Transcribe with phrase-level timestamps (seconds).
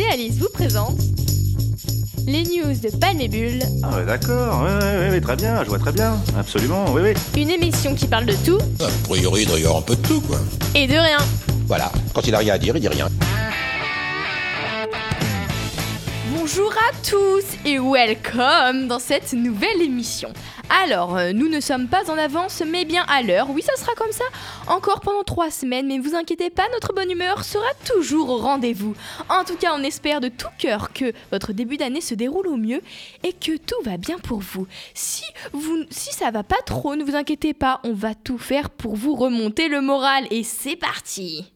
[0.00, 1.00] et Alice vous présentent
[2.26, 3.62] les news de Palmébule.
[3.82, 7.40] Ah ouais, d'accord, ouais, ouais, ouais, très bien, je vois très bien, absolument, oui, oui.
[7.40, 10.02] Une émission qui parle de tout A priori, il doit y avoir un peu de
[10.02, 10.38] tout, quoi.
[10.74, 11.18] et de rien.
[11.66, 13.08] Voilà, quand il a rien à dire, il dit rien.
[16.36, 20.32] Bonjour à tous et welcome dans cette nouvelle émission.
[20.70, 23.50] Alors, euh, nous ne sommes pas en avance, mais bien à l'heure.
[23.50, 24.24] Oui, ça sera comme ça
[24.68, 28.36] encore pendant trois semaines, mais ne vous inquiétez pas, notre bonne humeur sera toujours au
[28.36, 28.94] rendez-vous.
[29.28, 32.56] En tout cas, on espère de tout cœur que votre début d'année se déroule au
[32.56, 32.82] mieux
[33.24, 34.68] et que tout va bien pour vous.
[34.94, 38.70] Si, vous, si ça va pas trop, ne vous inquiétez pas, on va tout faire
[38.70, 41.50] pour vous remonter le moral et c'est parti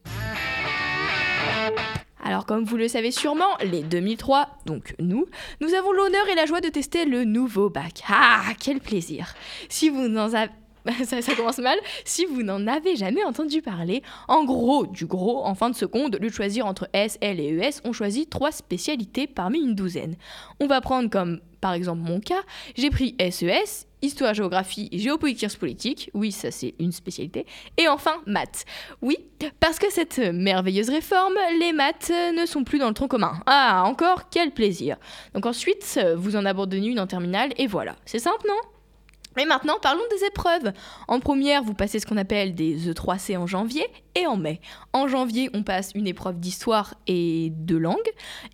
[2.25, 5.27] alors comme vous le savez sûrement, les 2003, donc nous,
[5.61, 8.01] nous avons l'honneur et la joie de tester le nouveau bac.
[8.09, 9.35] Ah, quel plaisir
[9.69, 10.51] Si vous n'en avez...
[11.05, 11.77] Ça, commence mal.
[12.03, 16.17] Si vous n'en avez jamais entendu parler, en gros, du gros, en fin de seconde,
[16.21, 20.15] lieu de choisir entre S, L et ES, on choisit trois spécialités parmi une douzaine.
[20.59, 22.41] On va prendre comme, par exemple, mon cas,
[22.75, 26.11] j'ai pris SES, Histoire, géographie, géopolitique, sciences politiques.
[26.13, 27.47] Oui, ça c'est une spécialité.
[27.75, 28.65] Et enfin, maths.
[29.01, 29.17] Oui,
[29.59, 33.39] parce que cette merveilleuse réforme, les maths ne sont plus dans le tronc commun.
[33.47, 34.97] Ah, encore, quel plaisir.
[35.33, 37.95] Donc ensuite, vous en abandonnez une en terminale et voilà.
[38.05, 38.74] C'est simple, non?
[39.35, 40.71] Mais maintenant, parlons des épreuves.
[41.07, 44.61] En première, vous passez ce qu'on appelle des E3C en janvier et en mai.
[44.93, 47.97] En janvier, on passe une épreuve d'histoire et de langue.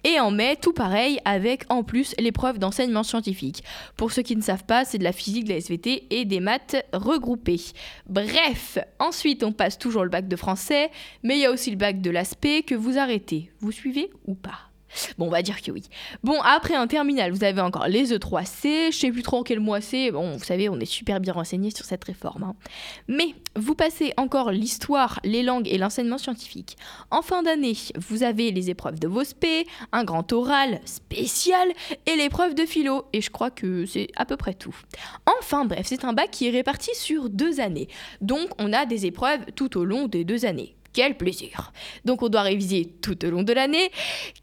[0.04, 3.64] Et en mai, tout pareil, avec en plus l'épreuve d'enseignement scientifique.
[3.98, 6.40] Pour ceux qui ne savent pas, c'est de la physique, de la SVT et des
[6.40, 7.62] maths regroupées.
[8.08, 10.90] Bref, ensuite, on passe toujours le bac de français,
[11.24, 13.52] mais il y a aussi le bac de l'aspect que vous arrêtez.
[13.59, 14.71] Vous suivez ou pas?
[15.17, 15.84] Bon, on va dire que oui.
[16.23, 18.92] Bon, après un terminal, vous avez encore les E3C.
[18.92, 20.11] Je sais plus trop en quel mois c'est.
[20.11, 22.44] Bon, vous savez, on est super bien renseigné sur cette réforme.
[22.44, 22.56] hein.
[23.08, 26.78] Mais vous passez encore l'histoire, les langues et l'enseignement scientifique.
[27.09, 31.67] En fin d'année, vous avez les épreuves de vos spé, un grand oral spécial
[32.06, 33.06] et l'épreuve de philo.
[33.14, 34.75] Et je crois que c'est à peu près tout.
[35.40, 37.88] Enfin, bref, c'est un bac qui est réparti sur deux années.
[38.22, 40.75] Donc, on a des épreuves tout au long des deux années.
[40.94, 41.72] Quel plaisir
[42.06, 43.91] Donc on doit réviser tout au long de l'année.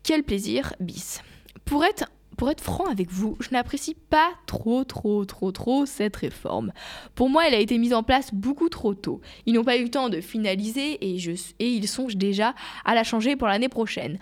[0.02, 1.20] Quel plaisir bis.
[1.64, 6.72] Pour être franc avec vous, je n'apprécie pas trop, trop, trop, trop cette réforme.
[7.14, 9.20] Pour moi, elle a été mise en place beaucoup trop tôt.
[9.44, 11.16] Ils n'ont pas eu le temps de finaliser et,
[11.58, 12.54] et ils songent déjà
[12.84, 14.18] à la changer pour l'année prochaine.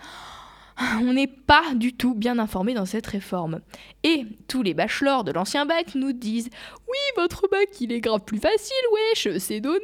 [0.79, 3.61] On n'est pas du tout bien informé dans cette réforme.
[4.03, 6.49] Et tous les bachelors de l'ancien bac nous disent
[6.87, 9.79] Oui, votre bac, il est grave plus facile, wesh, c'est donné.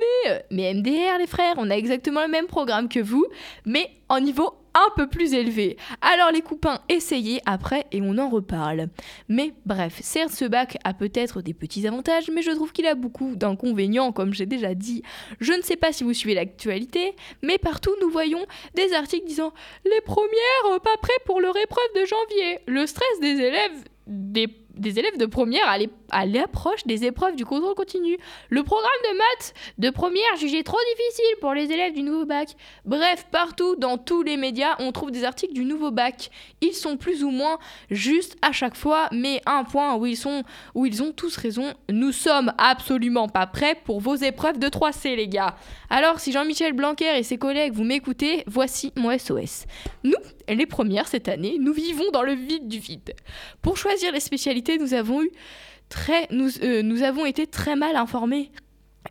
[0.52, 3.26] Mais MDR, les frères, on a exactement le même programme que vous,
[3.66, 5.78] mais en niveau un peu plus élevé.
[6.02, 8.90] Alors les copains, essayez après et on en reparle.
[9.30, 12.96] Mais bref, certes ce bac a peut-être des petits avantages, mais je trouve qu'il a
[12.96, 15.04] beaucoup d'inconvénients comme j'ai déjà dit.
[15.40, 18.46] Je ne sais pas si vous suivez l'actualité, mais partout nous voyons
[18.76, 19.54] des articles disant
[19.86, 20.30] les premières
[20.72, 22.60] euh, pas prêts pour leur épreuve de janvier.
[22.68, 25.68] Le stress des élèves des, des élèves de première
[26.12, 28.18] à l'approche des épreuves du contrôle continu.
[28.50, 32.50] Le programme de maths de première jugé trop difficile pour les élèves du nouveau bac.
[32.86, 36.30] Bref, partout dans tous les médias, on trouve des articles du nouveau bac.
[36.62, 40.44] Ils sont plus ou moins justes à chaque fois, mais un point où ils sont
[40.76, 41.74] où ils ont tous raison.
[41.90, 45.56] Nous sommes absolument pas prêts pour vos épreuves de 3C, les gars.
[45.90, 49.66] Alors, si Jean-Michel Blanquer et ses collègues vous m'écoutez, voici mon SOS.
[50.04, 50.14] Nous,
[50.48, 53.14] les premières cette année, nous vivons dans le vide du vide.
[53.62, 58.52] Pour choisir les spécialités, nous avons euh, nous avons été très mal informés.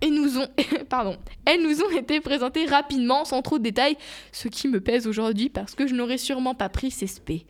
[0.02, 0.48] Et nous ont,
[0.88, 3.96] pardon, elles nous ont été présentées rapidement, sans trop de détails,
[4.32, 7.46] ce qui me pèse aujourd'hui parce que je n'aurais sûrement pas pris ces spé.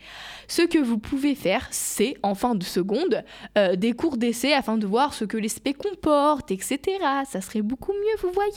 [0.49, 3.25] Ce que vous pouvez faire, c'est, en fin de seconde,
[3.57, 6.79] euh, des cours d'essai afin de voir ce que les spé comportent, etc.
[7.27, 8.53] Ça serait beaucoup mieux, vous voyez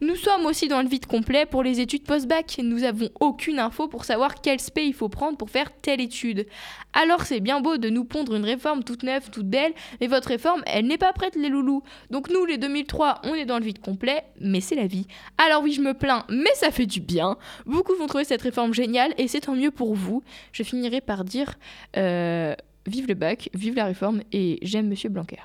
[0.00, 2.58] Nous sommes aussi dans le vide complet pour les études post-bac.
[2.62, 6.46] Nous avons aucune info pour savoir quel spé il faut prendre pour faire telle étude.
[6.94, 10.28] Alors c'est bien beau de nous pondre une réforme toute neuve, toute belle, mais votre
[10.28, 11.82] réforme, elle n'est pas prête, les loulous.
[12.10, 15.06] Donc nous, les 2003, on est dans le vide complet, mais c'est la vie.
[15.38, 17.36] Alors oui, je me plains, mais ça fait du bien.
[17.66, 20.22] Beaucoup vont trouver cette réforme géniale, et c'est tant mieux pour vous.
[20.52, 21.54] Je finirai par dire
[21.96, 22.54] euh,
[22.86, 25.38] vive le bac, vive la réforme, et j'aime Monsieur Blanquer.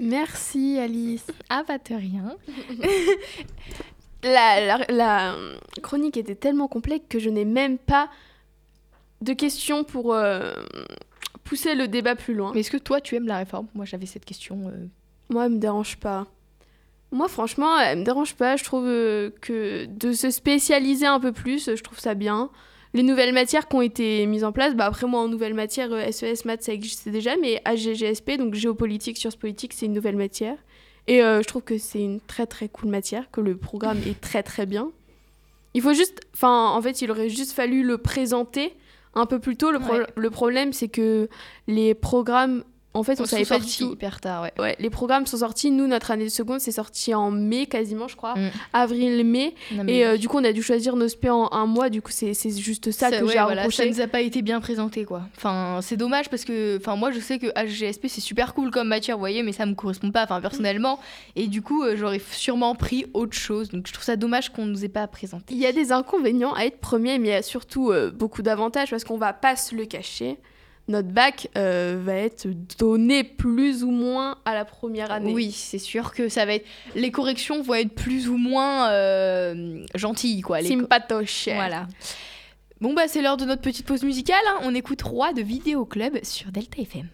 [0.00, 1.26] Merci Alice.
[1.48, 2.36] Ah, pas de rien.
[4.24, 8.08] La, la- la, euh, chronique était tellement complexe que je n'ai même pas
[9.20, 10.54] de questions pour euh,
[11.48, 12.52] pousser le débat plus loin.
[12.54, 13.66] Mais est-ce que toi, tu aimes la réforme?
[13.74, 14.68] Moi, j'avais cette question.
[14.68, 14.86] euh,
[15.30, 16.26] Moi, elle me dérange pas.
[17.10, 18.56] Moi, franchement, elle me dérange pas.
[18.56, 22.50] Je trouve euh, que de se spécialiser un peu plus, je trouve ça bien.
[22.94, 25.92] Les nouvelles matières qui ont été mises en place, bah après moi en nouvelle matière,
[25.92, 30.16] euh, SES, maths, ça existait déjà, mais AGGSP, donc géopolitique, sciences politiques, c'est une nouvelle
[30.16, 30.56] matière.
[31.06, 34.18] Et euh, je trouve que c'est une très très cool matière, que le programme est
[34.20, 34.90] très très bien.
[35.74, 36.20] Il faut juste.
[36.34, 38.74] Enfin, en fait, il aurait juste fallu le présenter
[39.14, 39.70] un peu plus tôt.
[39.70, 40.06] Le, pro- Ouais.
[40.16, 41.28] le problème, c'est que
[41.66, 42.62] les programmes.
[42.94, 43.92] En fait, on Sont savait pas du sortis tout.
[43.92, 44.52] hyper tard, ouais.
[44.58, 45.70] Ouais, les programmes sont sortis.
[45.70, 48.34] Nous, notre année de seconde, c'est sorti en mai quasiment, je crois.
[48.34, 48.50] Mm.
[48.72, 49.54] Avril-mai.
[49.86, 51.90] Et euh, du coup, on a dû choisir nos spé en un mois.
[51.90, 54.60] Du coup, c'est juste ça, que ouais, j'ai voilà, ça nous a pas été bien
[54.60, 55.22] présenté quoi.
[55.36, 58.88] Enfin, c'est dommage parce que enfin moi je sais que HGSP c'est super cool comme
[58.88, 60.98] matière, vous voyez, mais ça me correspond pas enfin personnellement
[61.36, 63.70] et du coup euh, j'aurais sûrement pris autre chose.
[63.70, 65.54] Donc je trouve ça dommage qu'on nous ait pas présenté.
[65.54, 68.42] Il y a des inconvénients à être premier, mais il y a surtout euh, beaucoup
[68.42, 70.38] d'avantages parce qu'on va pas se le cacher.
[70.88, 72.48] Notre bac euh, va être
[72.78, 75.32] donné plus ou moins à la première année.
[75.34, 79.84] Oui, c'est sûr que ça va être les corrections vont être plus ou moins euh,
[79.94, 80.60] gentilles quoi.
[80.62, 81.48] Les Sympatoche.
[81.54, 81.86] Voilà.
[82.80, 84.38] Bon bah c'est l'heure de notre petite pause musicale.
[84.48, 84.60] hein.
[84.62, 87.08] On écoute Roi de Vidéo Club sur Delta FM.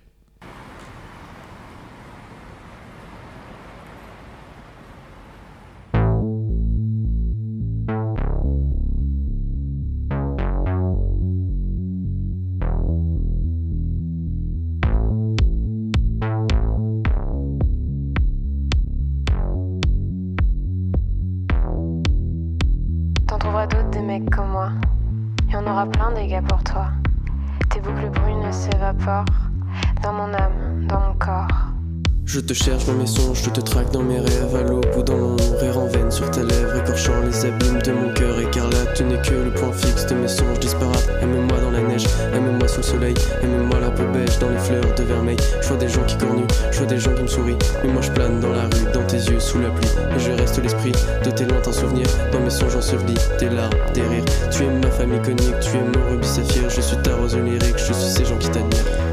[32.47, 35.37] Te cherche dans mes songes, je te traque dans mes rêves, à l'aube ou dans
[35.61, 38.95] rire en veine sur tes lèvres, écorchant les abîmes de mon cœur écarlate.
[38.95, 41.09] Tu n'es que le point fixe de mes songes disparates.
[41.23, 42.05] Aime-moi dans la neige,
[42.35, 45.37] aime-moi sous le soleil, aime-moi la peau beige dans les fleurs de vermeil.
[45.63, 48.03] Je vois des gens qui cornuent, je vois des gens qui me sourient, mais moi
[48.03, 50.93] je plane dans la rue, dans tes yeux sous la pluie, et je reste l'esprit
[51.25, 54.25] de tes lointains souvenirs, dans mes songes ensevelis, tes larmes, tes rires.
[54.51, 57.79] Tu es ma famille conique, tu es mon rubis saphir, je suis ta rose lyrique,
[57.79, 59.04] je suis ces gens qui t'admirent.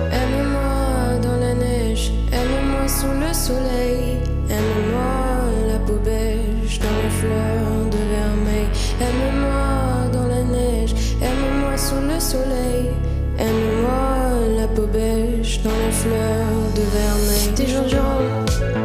[12.21, 12.91] Soleil,
[13.39, 17.50] aime-moi la peau beige dans les fleurs de vermeil.
[17.56, 18.21] Des jours durant,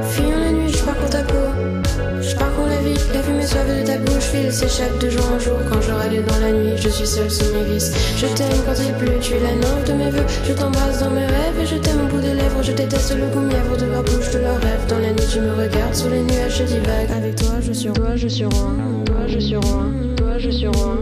[0.03, 1.47] fuyant la nuit, je parcours ta peau.
[2.23, 5.39] Je parcours la ville, la fumée suave de ta bouche file, s'échappe de jour en
[5.39, 6.77] jour quand je râle dans la nuit.
[6.77, 7.93] Je suis seule sous mes vices.
[8.17, 10.27] Je t'aime quand il pleut, tu es la nymphe de mes voeux.
[10.49, 12.63] Je t'embrasse dans mes rêves et je t'aime au bout des lèvres.
[12.63, 14.87] Je déteste le goût mièvre de ma bouche, de leurs rêves.
[14.89, 17.11] Dans la nuit, tu me regardes sous les nuages, je divague.
[17.15, 18.73] Avec toi, je suis roi, je suis roi.
[19.05, 19.85] Toi, je suis roi.
[20.17, 20.97] Toi, je suis roi.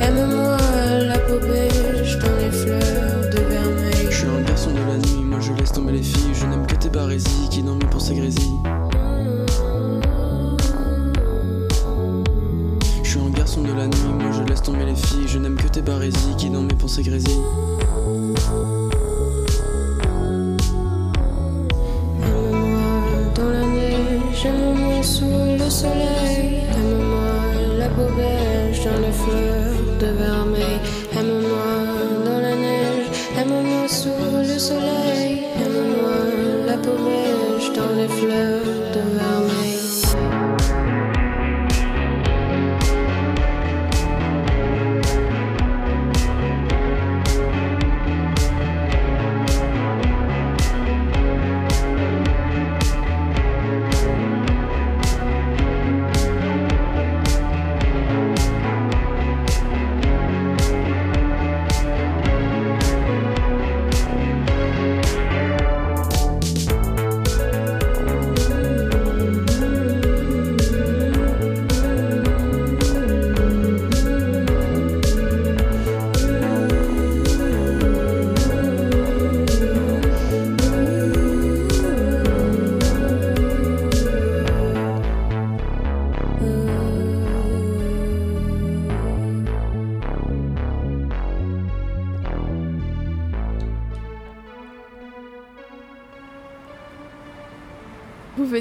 [0.00, 0.56] Aime-moi
[1.06, 4.08] la peau beige dans les fleurs de vermeil.
[4.10, 6.66] Je suis un garçon de la nuit, moi je laisse tomber les filles, je n'aime
[6.66, 8.62] que tes barésies qui dans mes pensées grésillent.
[13.02, 15.56] Je suis un garçon de la nuit, moi je laisse tomber les filles, je n'aime
[15.56, 17.33] que tes barésies qui dans mes pensées grésillent.
[29.14, 29.53] Beige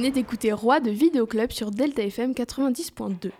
[0.03, 3.31] venez d'écouter Roi de Vidéo Club sur Delta FM 90.2.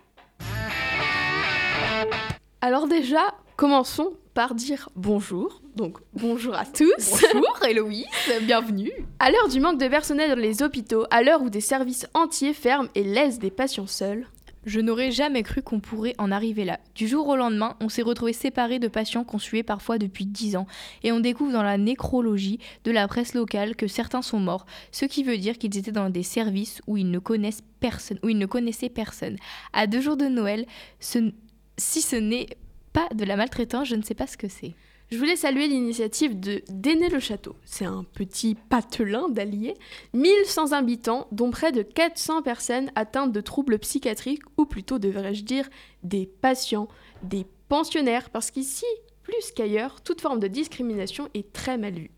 [2.62, 5.60] Alors déjà, commençons par dire bonjour.
[5.76, 6.88] Donc bonjour à tous.
[7.34, 8.06] Bonjour Héloïse,
[8.40, 8.90] bienvenue.
[9.18, 12.54] À l'heure du manque de personnel dans les hôpitaux, à l'heure où des services entiers
[12.54, 14.26] ferment et laissent des patients seuls,
[14.66, 16.80] Je n'aurais jamais cru qu'on pourrait en arriver là.
[16.94, 20.56] Du jour au lendemain, on s'est retrouvés séparés de patients qu'on suivait parfois depuis 10
[20.56, 20.66] ans,
[21.02, 25.04] et on découvre dans la nécrologie de la presse locale que certains sont morts, ce
[25.04, 28.38] qui veut dire qu'ils étaient dans des services où ils ne connaissent personne, où ils
[28.38, 29.36] ne connaissaient personne.
[29.72, 30.64] À deux jours de Noël,
[30.98, 31.32] si
[31.78, 32.46] ce n'est
[32.92, 34.72] pas de la maltraitance, je ne sais pas ce que c'est.
[35.14, 37.54] Je voulais saluer l'initiative de Déné-le-Château.
[37.64, 39.74] C'est un petit patelin d'Allier,
[40.12, 45.70] 1100 habitants, dont près de 400 personnes atteintes de troubles psychiatriques, ou plutôt devrais-je dire
[46.02, 46.88] des patients,
[47.22, 48.86] des pensionnaires, parce qu'ici,
[49.22, 52.10] plus qu'ailleurs, toute forme de discrimination est très mal vue.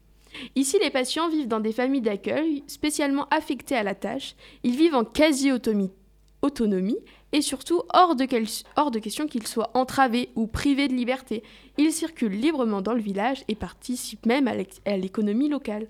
[0.55, 4.37] Ici, les patients vivent dans des familles d'accueil spécialement affectées à la tâche.
[4.65, 5.93] Ils vivent en quasi-autonomie
[6.43, 6.99] autonomie
[7.33, 11.43] et surtout hors de, quel- hors de question qu'ils soient entravés ou privés de liberté.
[11.79, 15.89] Ils circulent librement dans le village et participent même à l'économie locale.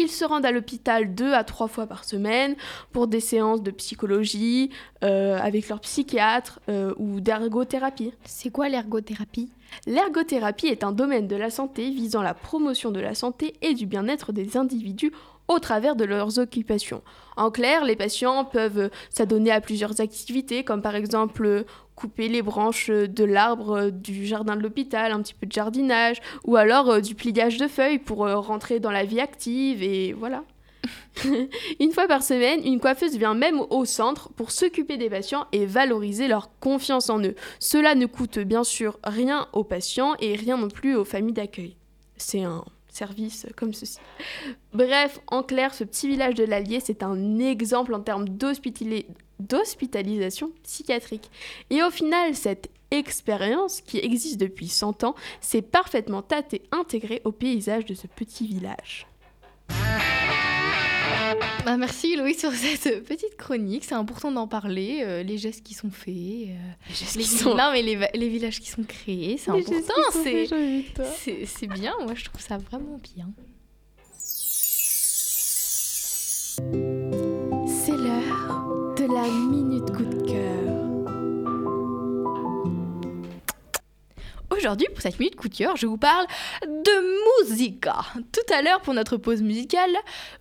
[0.00, 2.54] Ils se rendent à l'hôpital deux à trois fois par semaine
[2.92, 4.70] pour des séances de psychologie
[5.02, 8.12] euh, avec leur psychiatre euh, ou d'ergothérapie.
[8.24, 9.50] C'est quoi l'ergothérapie?
[9.86, 13.86] L'ergothérapie est un domaine de la santé visant la promotion de la santé et du
[13.86, 15.12] bien-être des individus
[15.48, 17.02] au travers de leurs occupations.
[17.36, 21.64] En clair, les patients peuvent s'adonner à plusieurs activités, comme par exemple euh,
[21.94, 26.20] couper les branches de l'arbre euh, du jardin de l'hôpital, un petit peu de jardinage,
[26.44, 30.44] ou alors euh, du pliage de feuilles pour rentrer dans la vie active, et voilà.
[31.80, 35.66] une fois par semaine, une coiffeuse vient même au centre pour s'occuper des patients et
[35.66, 37.34] valoriser leur confiance en eux.
[37.58, 41.76] Cela ne coûte bien sûr rien aux patients et rien non plus aux familles d'accueil.
[42.16, 42.64] C'est un
[43.56, 43.98] comme ceci.
[44.72, 49.06] Bref, en clair, ce petit village de l'Allier, c'est un exemple en termes d'hospitali-
[49.40, 51.30] d'hospitalisation psychiatrique.
[51.70, 57.32] Et au final, cette expérience, qui existe depuis 100 ans, s'est parfaitement tâtée intégrée au
[57.32, 59.06] paysage de ce petit village.
[61.64, 63.84] Bah, merci Loïc sur cette petite chronique.
[63.84, 65.02] C'est important d'en parler.
[65.02, 66.14] euh, les gestes qui sont faits.
[66.14, 66.54] euh,
[67.16, 67.44] les...
[67.44, 69.94] Non, mais les, villages qui sont créés, c'est important.
[71.44, 73.28] C'est bien, moi je trouve ça vraiment bien.
[77.66, 80.67] C'est l'heure de la minute coup de cœur.
[84.58, 86.26] Aujourd'hui, pour cette minute cœur, je vous parle
[86.66, 87.94] de musica.
[88.32, 89.90] Tout à l'heure, pour notre pause musicale,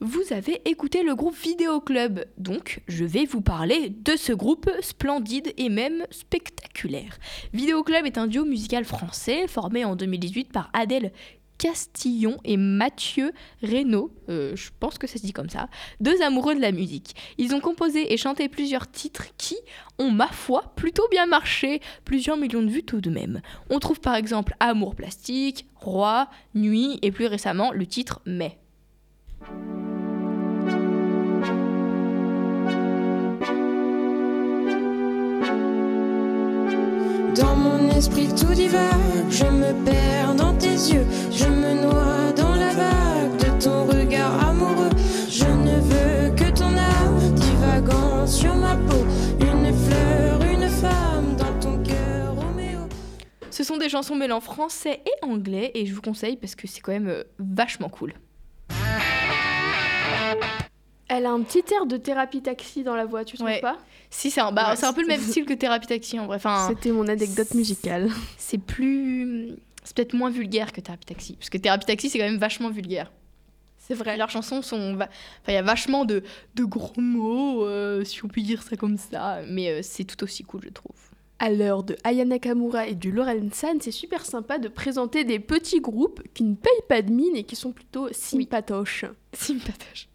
[0.02, 2.26] vous avez écouté le groupe Vidéo Club.
[2.38, 7.20] Donc, je vais vous parler de ce groupe splendide et même spectaculaire.
[7.54, 11.12] Vidéo Club est un duo musical français formé en 2018 par Adèle
[11.58, 16.56] Castillon et Mathieu Reynaud, euh, je pense que ça se dit comme ça, deux amoureux
[16.56, 17.16] de la musique.
[17.38, 19.56] Ils ont composé et chanté plusieurs titres qui
[19.98, 23.42] ont, ma foi, plutôt bien marché, plusieurs millions de vues tout de même.
[23.70, 28.58] On trouve par exemple Amour plastique, Roi, Nuit et plus récemment le titre Mais.
[37.98, 43.38] Esprit tout divague, je me perds dans tes yeux, je me noie dans la vague
[43.39, 44.92] de ton regard amoureux.
[45.27, 49.04] Je ne veux que ton âme divagant sur ma peau,
[49.42, 52.82] une fleur, une femme dans ton cœur, Roméo.
[53.50, 56.82] Ce sont des chansons mêlant français et anglais et je vous conseille parce que c'est
[56.82, 58.13] quand même euh, vachement cool.
[61.10, 63.62] Elle a un petit air de thérapie taxi dans la voix, tu trouves Ouais.
[63.62, 63.78] pas?
[64.10, 66.28] Si, c'est un, bah, Ouais, c'est un peu le même style que Thérapie Taxi en
[66.28, 66.38] vrai.
[66.38, 68.10] Enfin, C'était mon anecdote musicale.
[68.38, 69.50] c'est plus.
[69.84, 71.36] C'est peut-être moins vulgaire que Thérapie Taxi.
[71.38, 73.12] Parce que Thérapie Taxi, c'est quand même vachement vulgaire.
[73.78, 74.18] C'est vrai.
[74.18, 74.96] Leurs chansons sont.
[74.96, 75.08] Enfin,
[75.48, 76.24] il y a vachement de,
[76.56, 79.40] de gros mots, euh, si on peut dire ça comme ça.
[79.48, 80.96] Mais euh, c'est tout aussi cool, je trouve.
[81.40, 85.40] À l'heure de Aya Nakamura et du Lauren San, c'est super sympa de présenter des
[85.40, 89.06] petits groupes qui ne payent pas de mine et qui sont plutôt sympatoches.
[89.34, 90.08] Sympatoche.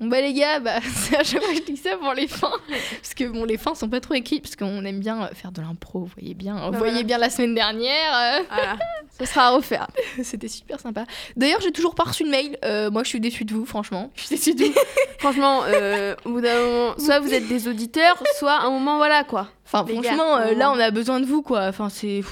[0.00, 2.26] Bon bah les gars, bah, c'est à chaque fois que je dis ça pour les
[2.26, 2.52] fins.
[3.00, 5.50] Parce que bon, les fins sont pas trop écrites, parce qu'on aime bien euh, faire
[5.52, 6.56] de l'impro, vous voyez bien.
[6.70, 7.02] Vous voyez voilà.
[7.04, 8.12] bien la semaine dernière.
[8.14, 8.76] euh, Voilà,
[9.18, 9.86] ce sera à refaire.
[10.22, 11.04] C'était super sympa.
[11.36, 12.58] D'ailleurs, j'ai toujours pas reçu de mail.
[12.64, 14.10] Euh, moi, je suis déçue de vous, franchement.
[14.16, 14.74] Je suis déçue de vous.
[15.20, 18.98] Franchement, euh, au bout d'un moment, soit vous êtes des auditeurs, soit à un moment,
[18.98, 19.48] voilà quoi.
[19.64, 21.62] Enfin, Les franchement, gars, euh, là, on a besoin de vous, quoi.
[21.68, 22.22] Enfin, c'est.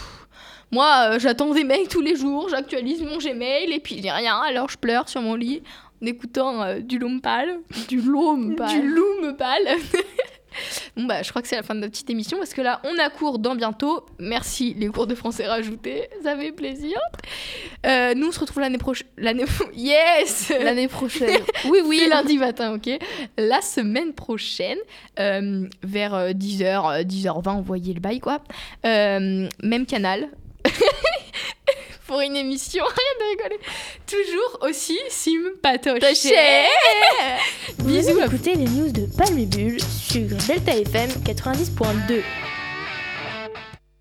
[0.73, 4.39] Moi, euh, j'attends des mails tous les jours, j'actualise mon Gmail et puis j'ai rien,
[4.41, 5.63] alors je pleure sur mon lit
[6.07, 7.61] écoutant euh, du Lompal.
[7.89, 8.69] Du loom, pas.
[8.69, 9.67] Du Loom pâle.
[10.97, 12.81] bon, bah, je crois que c'est la fin de notre petite émission parce que là,
[12.85, 14.05] on a cours dans bientôt.
[14.19, 16.99] Merci, les cours de français rajoutés, ça fait plaisir.
[17.87, 19.07] Euh, nous, on se retrouve l'année prochaine.
[19.17, 19.45] L'année.
[19.75, 21.41] Yes L'année prochaine.
[21.69, 22.07] Oui, oui.
[22.09, 22.91] lundi matin, ok?
[23.39, 24.79] La semaine prochaine,
[25.19, 28.41] euh, vers 10h, 10h20, envoyez le bail, quoi.
[28.87, 30.29] Euh, même canal.
[32.13, 32.85] Pour une émission.
[32.85, 33.61] Rien de rigoler.
[34.07, 36.27] Toujours aussi sympatoche.
[37.79, 42.21] Vous Bisous écoutez les news de Palme Bulle sur Delta FM 90.2.